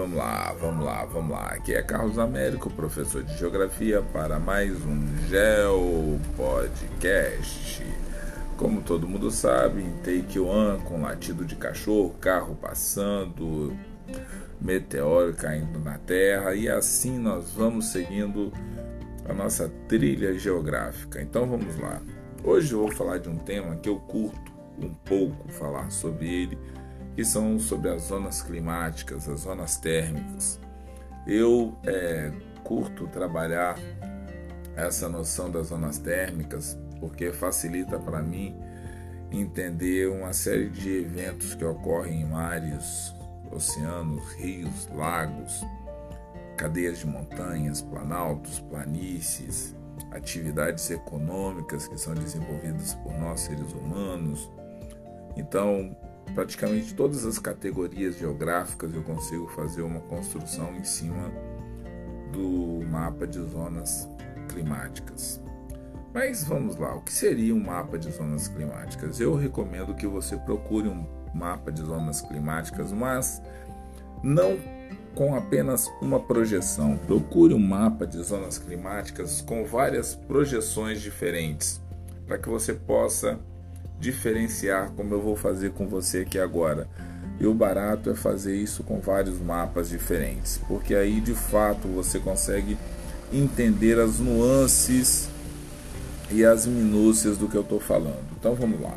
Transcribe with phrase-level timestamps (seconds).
[0.00, 1.46] vamos lá, vamos lá, vamos lá.
[1.48, 7.84] Aqui é Carlos Américo, professor de Geografia, para mais um Geo Podcast.
[8.56, 13.76] Como todo mundo sabe, em Take One, com latido de cachorro, carro passando,
[14.58, 18.50] meteoro caindo na Terra, e assim nós vamos seguindo
[19.28, 21.20] a nossa trilha geográfica.
[21.20, 22.00] Então vamos lá.
[22.42, 26.58] Hoje eu vou falar de um tema que eu curto um pouco falar sobre ele
[27.14, 30.60] que são sobre as zonas climáticas, as zonas térmicas.
[31.26, 32.32] Eu é,
[32.64, 33.76] curto trabalhar
[34.76, 38.56] essa noção das zonas térmicas porque facilita para mim
[39.30, 43.14] entender uma série de eventos que ocorrem em mares,
[43.50, 45.64] oceanos, rios, lagos,
[46.56, 49.74] cadeias de montanhas, planaltos, planícies,
[50.10, 54.50] atividades econômicas que são desenvolvidas por nós seres humanos.
[55.36, 55.96] Então,
[56.34, 61.30] praticamente todas as categorias geográficas eu consigo fazer uma construção em cima
[62.32, 64.08] do mapa de zonas
[64.48, 65.40] climáticas.
[66.12, 69.20] Mas vamos lá, o que seria um mapa de zonas climáticas?
[69.20, 73.40] Eu recomendo que você procure um mapa de zonas climáticas, mas
[74.22, 74.58] não
[75.14, 76.96] com apenas uma projeção.
[76.96, 81.80] Procure um mapa de zonas climáticas com várias projeções diferentes,
[82.26, 83.38] para que você possa
[84.00, 86.88] diferenciar, como eu vou fazer com você aqui agora.
[87.38, 92.18] E o barato é fazer isso com vários mapas diferentes, porque aí de fato você
[92.18, 92.76] consegue
[93.32, 95.28] entender as nuances
[96.30, 98.24] e as minúcias do que eu estou falando.
[98.38, 98.96] Então vamos lá.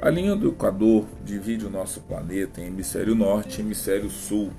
[0.00, 4.50] A linha do Equador divide o nosso planeta em hemisfério norte e hemisfério sul,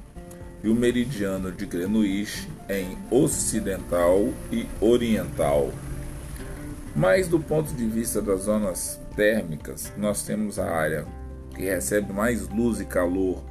[0.64, 5.72] e o meridiano de Greenwich em ocidental e oriental.
[6.96, 11.06] Mas do ponto de vista das zonas térmicas, nós temos a área
[11.54, 13.44] que recebe mais luz e calor,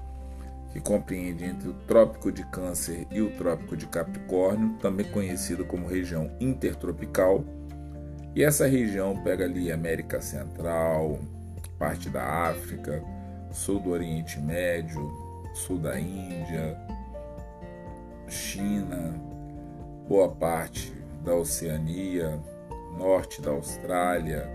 [0.72, 5.86] que compreende entre o Trópico de Câncer e o Trópico de Capricórnio, também conhecido como
[5.86, 7.44] região intertropical.
[8.34, 11.18] E essa região pega ali América Central,
[11.78, 13.02] parte da África,
[13.52, 15.12] sul do Oriente Médio,
[15.52, 16.78] sul da Índia,
[18.26, 19.14] China,
[20.08, 22.40] boa parte da Oceania,
[22.96, 24.48] norte da Austrália,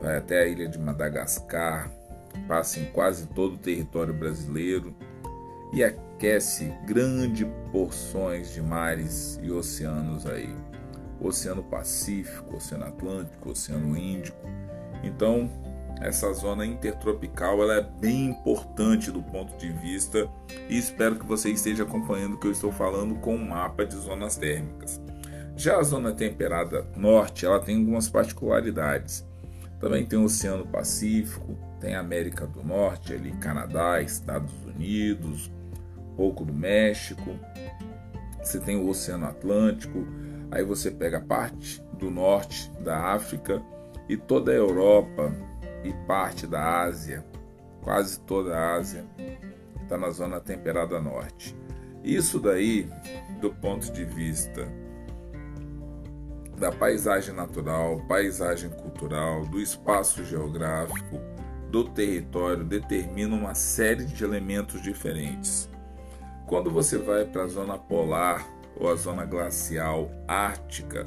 [0.00, 1.90] vai até a ilha de Madagascar,
[2.46, 4.94] passa em quase todo o território brasileiro
[5.72, 10.54] e aquece grandes porções de mares e oceanos aí.
[11.20, 14.38] Oceano Pacífico, Oceano Atlântico, Oceano Índico.
[15.02, 15.50] Então,
[16.00, 20.28] essa zona intertropical ela é bem importante do ponto de vista
[20.68, 23.86] e espero que você esteja acompanhando o que eu estou falando com o um mapa
[23.86, 25.00] de zonas térmicas.
[25.56, 29.24] Já a zona temperada norte, ela tem algumas particularidades.
[29.78, 35.52] Também tem o Oceano Pacífico, tem América do Norte, ali Canadá, Estados Unidos,
[36.16, 37.38] pouco do México.
[38.42, 40.06] Você tem o Oceano Atlântico,
[40.50, 43.62] aí você pega parte do norte da África
[44.08, 45.32] e toda a Europa
[45.84, 47.24] e parte da Ásia,
[47.80, 49.04] quase toda a Ásia
[49.82, 51.56] está na zona temperada norte.
[52.02, 52.88] Isso daí,
[53.40, 54.66] do ponto de vista
[56.64, 61.20] da paisagem natural, paisagem cultural, do espaço geográfico,
[61.68, 65.68] do território, determina uma série de elementos diferentes.
[66.46, 68.48] Quando você vai para a zona polar
[68.80, 71.06] ou a zona glacial ártica,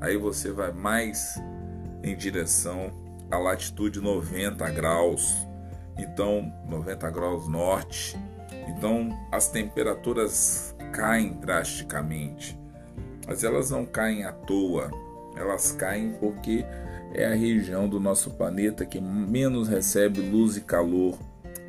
[0.00, 1.34] aí você vai mais
[2.00, 2.92] em direção
[3.28, 5.34] à latitude 90 graus,
[5.98, 8.16] então 90 graus norte.
[8.68, 12.61] Então as temperaturas caem drasticamente.
[13.26, 14.90] Mas elas não caem à toa,
[15.36, 16.64] elas caem porque
[17.14, 21.18] é a região do nosso planeta que menos recebe luz e calor.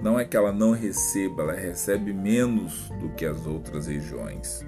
[0.02, 4.66] Não é que ela não receba, ela recebe menos do que as outras regiões.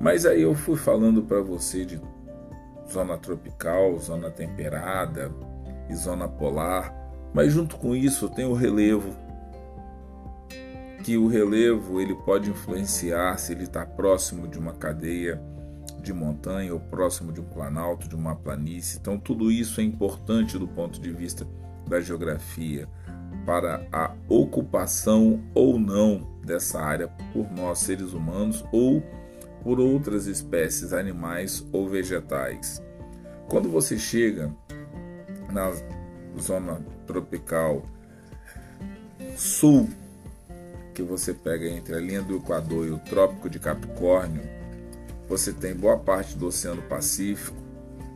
[0.00, 2.00] Mas aí eu fui falando para você de
[2.90, 5.30] zona tropical, zona temperada
[5.88, 6.94] e zona polar,
[7.32, 9.14] mas junto com isso tem o relevo,
[11.02, 15.40] que o relevo ele pode influenciar se ele está próximo de uma cadeia
[16.02, 18.98] de montanha ou próximo de um planalto, de uma planície.
[18.98, 21.46] Então, tudo isso é importante do ponto de vista
[21.88, 22.88] da geografia
[23.46, 29.02] para a ocupação ou não dessa área por nós seres humanos ou
[29.62, 32.82] por outras espécies animais ou vegetais.
[33.48, 34.52] Quando você chega
[35.52, 35.72] na
[36.40, 37.82] zona tropical
[39.36, 39.88] sul,
[40.94, 44.42] que você pega entre a linha do Equador e o Trópico de Capricórnio,
[45.32, 47.56] você tem boa parte do Oceano Pacífico,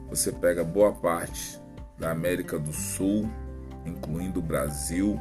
[0.07, 1.59] você pega boa parte
[1.99, 3.27] da América do Sul,
[3.87, 5.19] incluindo o Brasil,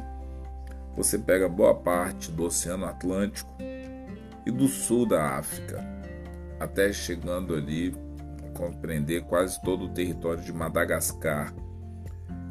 [0.94, 3.50] você pega boa parte do Oceano Atlântico
[4.44, 5.82] e do sul da África,
[6.60, 7.96] até chegando ali
[8.44, 11.54] a compreender quase todo o território de Madagascar.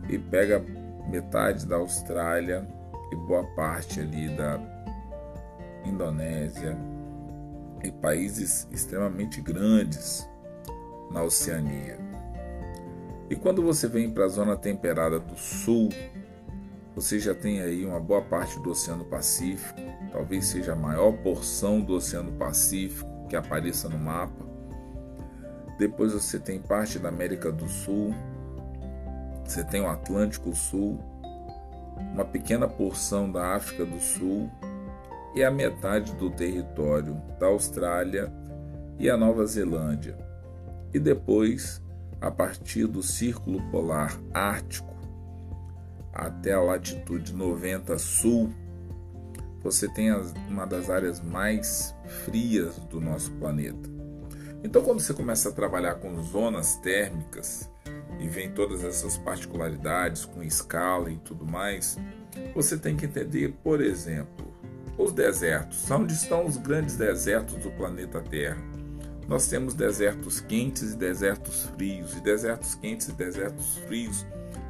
[0.09, 0.59] E pega
[1.07, 2.67] metade da Austrália
[3.11, 4.59] e boa parte ali da
[5.85, 6.94] Indonésia
[7.85, 10.27] e países extremamente grandes
[11.11, 11.97] na Oceania.
[13.29, 15.89] E quando você vem para a zona temperada do sul,
[16.95, 19.79] você já tem aí uma boa parte do Oceano Pacífico,
[20.11, 24.45] talvez seja a maior porção do Oceano Pacífico que apareça no mapa.
[25.77, 28.13] Depois você tem parte da América do Sul,
[29.43, 30.99] você tem o Atlântico Sul,
[32.13, 34.49] uma pequena porção da África do Sul
[35.35, 38.31] e a metade do território da Austrália
[38.97, 40.17] e a Nova Zelândia.
[40.93, 41.81] E depois,
[42.21, 44.95] a partir do Círculo Polar Ártico
[46.13, 48.49] até a latitude 90 sul,
[49.61, 50.13] você tem
[50.47, 51.93] uma das áreas mais
[52.23, 53.89] frias do nosso planeta.
[54.63, 57.69] Então, quando você começa a trabalhar com zonas térmicas
[58.19, 61.97] e vem todas essas particularidades com escala e tudo mais,
[62.53, 64.54] você tem que entender, por exemplo,
[64.97, 65.89] os desertos.
[65.89, 68.61] Onde estão os grandes desertos do planeta Terra?
[69.27, 74.25] Nós temos desertos quentes e desertos frios, e desertos quentes e desertos frios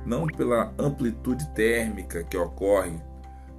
[0.06, 3.02] não pela amplitude térmica que ocorre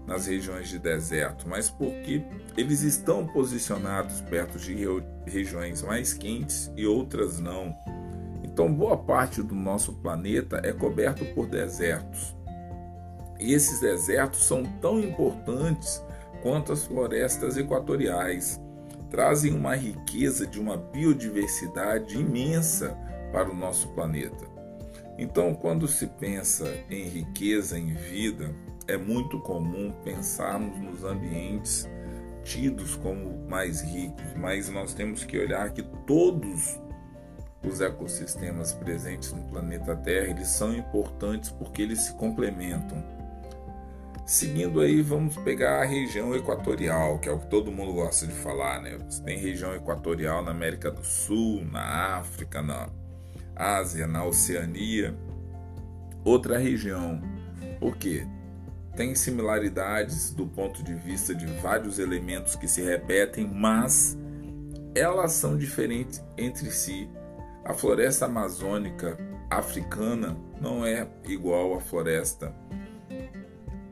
[0.07, 2.23] nas regiões de deserto, mas porque
[2.57, 4.75] eles estão posicionados perto de
[5.27, 7.77] regiões mais quentes e outras não.
[8.45, 12.35] Então, boa parte do nosso planeta é coberto por desertos.
[13.39, 16.01] E esses desertos são tão importantes
[16.47, 18.61] quanto as florestas equatoriais.
[19.11, 22.97] Trazem uma riqueza de uma biodiversidade imensa
[23.33, 24.47] para o nosso planeta.
[25.19, 28.55] Então, quando se pensa em riqueza em vida,
[28.87, 31.89] é muito comum pensarmos nos ambientes
[32.45, 36.81] tidos como mais ricos, mas nós temos que olhar que todos
[37.65, 43.16] os ecossistemas presentes no planeta Terra, eles são importantes porque eles se complementam.
[44.27, 48.33] Seguindo aí, vamos pegar a região equatorial, que é o que todo mundo gosta de
[48.33, 48.99] falar, né?
[49.09, 52.89] Você tem região equatorial na América do Sul, na África, na
[53.55, 55.17] Ásia, na Oceania.
[56.25, 57.23] Outra região.
[57.79, 58.27] Por quê?
[58.97, 64.19] Tem similaridades do ponto de vista de vários elementos que se repetem, mas
[64.93, 67.09] elas são diferentes entre si.
[67.65, 69.17] A floresta amazônica
[69.49, 72.53] africana não é igual à floresta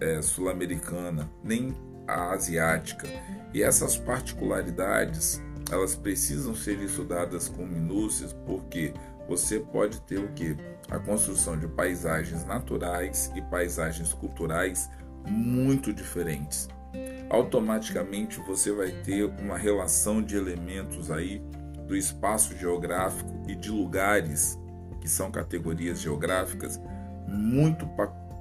[0.05, 1.75] é, sul-americana, nem
[2.06, 3.09] a asiática.
[3.55, 5.41] E essas particularidades,
[5.71, 8.93] elas precisam ser estudadas com minúcias, porque
[9.27, 10.56] você pode ter o que?
[10.91, 14.91] A construção de paisagens naturais e paisagens culturais
[15.27, 16.69] muito diferentes.
[17.31, 21.43] Automaticamente você vai ter uma relação de elementos aí
[21.89, 24.59] do espaço geográfico e de lugares
[25.00, 26.79] que são categorias geográficas
[27.27, 27.89] muito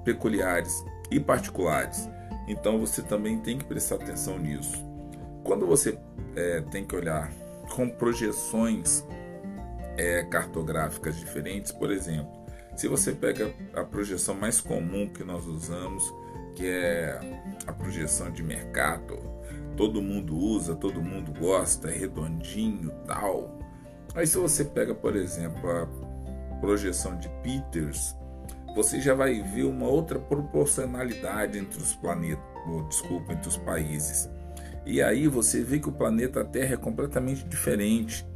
[0.03, 2.09] peculiares e particulares.
[2.47, 4.83] Então você também tem que prestar atenção nisso.
[5.43, 5.97] Quando você
[6.35, 7.31] é, tem que olhar
[7.73, 9.05] com projeções
[9.97, 12.31] é, cartográficas diferentes, por exemplo,
[12.75, 16.03] se você pega a projeção mais comum que nós usamos,
[16.55, 17.19] que é
[17.67, 19.17] a projeção de mercado,
[19.77, 23.59] todo mundo usa, todo mundo gosta, é redondinho, tal.
[24.15, 25.87] Aí se você pega, por exemplo, a
[26.59, 28.15] projeção de Peters,
[28.75, 34.29] você já vai ver uma outra proporcionalidade entre os planetas, ou, desculpa, entre os países.
[34.85, 38.27] E aí você vê que o planeta Terra é completamente diferente.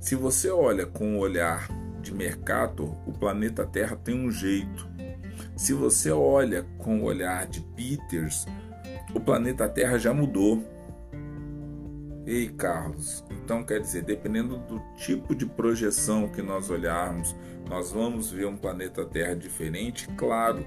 [0.00, 1.68] Se você olha com o olhar
[2.00, 4.88] de Mercator, o planeta Terra tem um jeito.
[5.56, 8.46] Se você olha com o olhar de Peters,
[9.14, 10.64] o planeta Terra já mudou.
[12.26, 17.34] Ei, Carlos, então quer dizer, dependendo do tipo de projeção que nós olharmos,
[17.68, 20.06] nós vamos ver um planeta Terra diferente?
[20.16, 20.64] Claro,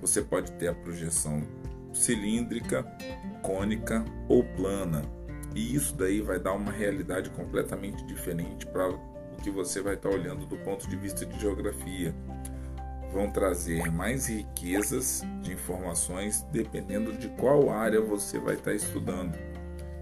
[0.00, 1.42] você pode ter a projeção
[1.92, 2.84] cilíndrica,
[3.42, 5.02] cônica ou plana.
[5.54, 8.98] E isso daí vai dar uma realidade completamente diferente para o
[9.42, 12.14] que você vai estar olhando do ponto de vista de geografia.
[13.12, 19.45] Vão trazer mais riquezas de informações dependendo de qual área você vai estar estudando.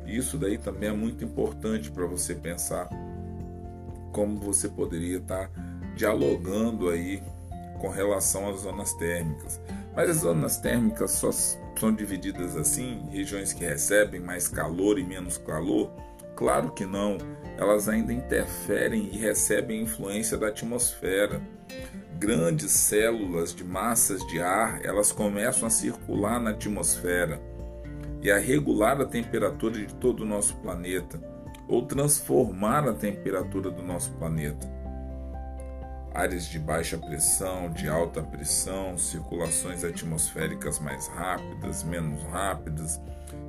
[0.07, 2.89] Isso daí também é muito importante para você pensar
[4.13, 5.51] como você poderia estar
[5.97, 7.23] dialogando aí
[7.81, 9.61] com relação às zonas térmicas.
[9.95, 15.39] Mas as zonas térmicas só são divididas assim, regiões que recebem mais calor e menos
[15.39, 15.91] calor?
[16.37, 17.19] Claro que não.
[17.57, 21.41] Elas ainda interferem e recebem influência da atmosfera.
[22.19, 27.41] Grandes células de massas de ar, elas começam a circular na atmosfera.
[28.25, 31.21] E a regular a temperatura de todo o nosso planeta
[31.69, 34.73] ou transformar a temperatura do nosso planeta.
[36.15, 43.01] Áreas de baixa pressão, de alta pressão, circulações atmosféricas mais rápidas, menos rápidas,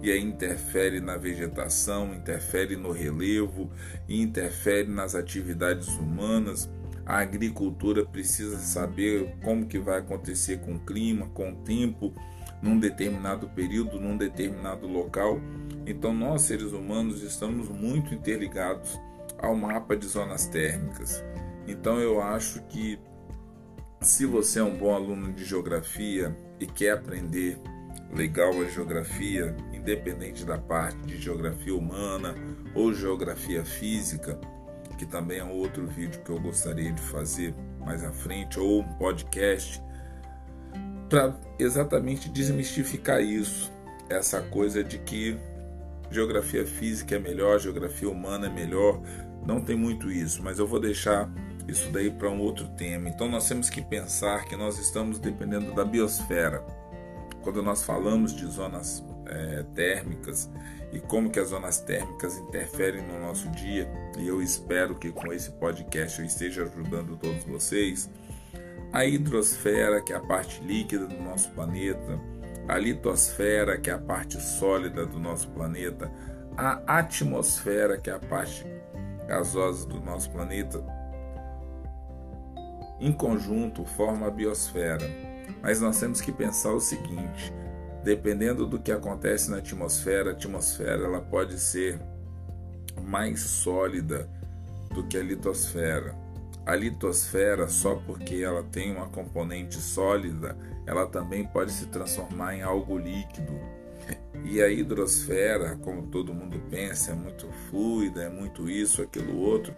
[0.01, 3.72] e aí interfere na vegetação, interfere no relevo,
[4.10, 6.70] interfere nas atividades humanas.
[7.05, 12.12] A agricultura precisa saber como que vai acontecer com o clima, com o tempo,
[12.62, 15.39] num determinado período, num determinado local.
[15.85, 19.00] Então, nós seres humanos estamos muito interligados
[19.38, 21.24] ao mapa de zonas térmicas.
[21.67, 23.00] Então, eu acho que
[24.01, 27.59] se você é um bom aluno de geografia e quer aprender
[28.13, 32.33] legal a geografia, independente da parte de geografia humana
[32.74, 34.39] ou geografia física,
[34.97, 38.81] que também é um outro vídeo que eu gostaria de fazer mais à frente, ou
[38.81, 39.81] um podcast,
[41.09, 43.71] para exatamente desmistificar isso,
[44.09, 45.37] essa coisa de que
[46.09, 49.01] geografia física é melhor, geografia humana é melhor.
[49.45, 51.29] Não tem muito isso, mas eu vou deixar
[51.67, 53.09] isso daí para um outro tema.
[53.09, 56.63] Então nós temos que pensar que nós estamos dependendo da biosfera.
[57.43, 60.50] Quando nós falamos de zonas é, térmicas
[60.91, 65.34] e como que as zonas térmicas interferem no nosso dia, e eu espero que com
[65.34, 68.10] esse podcast eu esteja ajudando todos vocês,
[68.94, 72.20] a hidrosfera, que é a parte líquida do nosso planeta,
[72.67, 76.10] a litosfera, que é a parte sólida do nosso planeta,
[76.58, 78.65] a atmosfera, que é a parte
[79.27, 80.82] gasosa do nosso planeta,
[83.00, 85.05] em conjunto forma a biosfera.
[85.62, 87.53] Mas nós temos que pensar o seguinte:
[88.05, 92.00] dependendo do que acontece na atmosfera, a atmosfera ela pode ser
[93.01, 94.29] mais sólida
[94.93, 96.15] do que a litosfera.
[96.67, 102.62] A litosfera, só porque ela tem uma componente sólida, ela também pode se transformar em
[102.62, 103.53] algo líquido.
[104.43, 109.74] E a hidrosfera, como todo mundo pensa, é muito fluida, é muito isso, aquilo outro.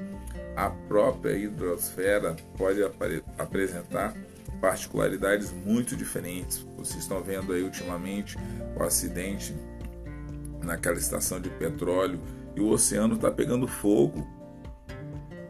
[0.53, 4.13] A própria hidrosfera pode ap apresentar
[4.61, 6.65] particularidades muito diferentes.
[6.77, 8.37] Vocês estão vendo aí ultimamente
[8.75, 9.55] o acidente
[10.63, 12.19] naquela estação de petróleo
[12.55, 14.25] e o oceano está pegando fogo.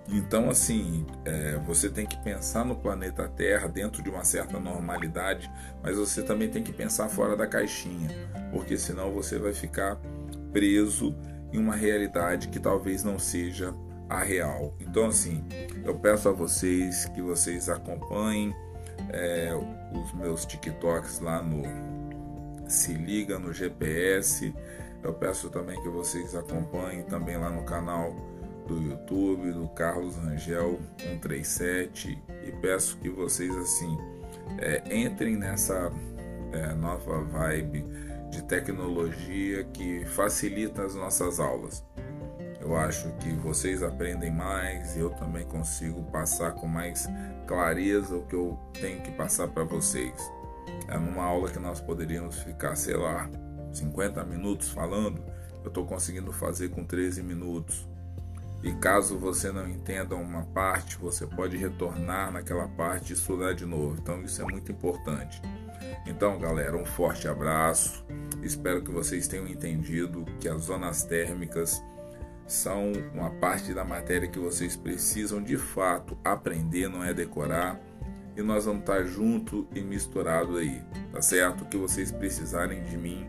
[0.10, 5.52] Então, assim, é, você tem que pensar no planeta Terra dentro de uma certa normalidade,
[5.84, 8.10] mas você também tem que pensar fora da caixinha,
[8.52, 10.00] porque senão você vai ficar
[10.54, 11.14] preso
[11.52, 13.74] em uma realidade que talvez não seja
[14.10, 14.74] a real.
[14.80, 15.44] Então, assim,
[15.84, 18.56] eu peço a vocês que vocês acompanhem
[19.10, 19.52] é,
[19.94, 21.64] os meus TikToks lá no
[22.70, 24.54] Se Liga no GPS.
[25.04, 28.14] Eu peço também que vocês acompanhem também lá no canal
[28.68, 33.98] do YouTube do Carlos Rangel 137 e peço que vocês assim
[34.60, 35.92] é, entrem nessa
[36.52, 37.86] é, nova vibe
[38.30, 41.84] de tecnologia que facilita as nossas aulas.
[42.68, 47.08] Eu acho que vocês aprendem mais e eu também consigo passar com mais
[47.48, 50.14] clareza o que eu tenho que passar para vocês.
[50.90, 53.30] É numa aula que nós poderíamos ficar, sei lá,
[53.72, 55.24] 50 minutos falando,
[55.64, 57.88] eu estou conseguindo fazer com 13 minutos.
[58.62, 63.66] E caso você não entenda uma parte, você pode retornar naquela parte e estudar de
[63.66, 63.96] novo.
[63.98, 65.42] Então isso é muito importante.
[66.06, 68.06] Então, galera, um forte abraço.
[68.44, 71.82] Espero que vocês tenham entendido que as zonas térmicas
[72.48, 77.80] são uma parte da matéria que vocês precisam de fato aprender, não é decorar.
[78.36, 81.64] E nós vamos estar junto e misturado aí, tá certo?
[81.64, 83.28] O que vocês precisarem de mim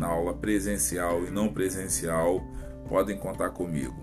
[0.00, 2.42] na aula presencial e não presencial,
[2.88, 3.94] podem contar comigo.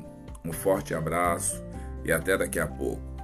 [0.46, 1.64] Um forte abraço
[2.06, 3.17] e até daqui a pouco.